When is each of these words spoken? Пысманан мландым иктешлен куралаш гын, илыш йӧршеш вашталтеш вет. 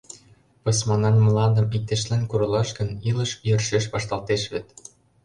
Пысманан 0.63 1.15
мландым 1.25 1.67
иктешлен 1.77 2.23
куралаш 2.29 2.69
гын, 2.77 2.89
илыш 3.09 3.31
йӧршеш 3.47 3.85
вашталтеш 3.93 4.43
вет. 4.51 4.67